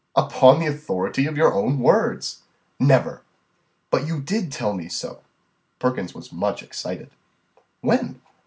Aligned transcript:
"Upon 0.15 0.59
the 0.59 0.65
authority 0.65 1.27
of 1.27 1.37
your 1.37 1.53
own 1.53 1.77
words." 1.77 2.41
"Never!" 2.79 3.21
"But 3.91 4.07
you 4.07 4.19
did 4.19 4.51
tell 4.51 4.73
me 4.73 4.89
so." 4.89 5.21
Perkins 5.77 6.15
was 6.15 6.33
much 6.33 6.63
excited. 6.63 7.11
"When?" 7.81 8.19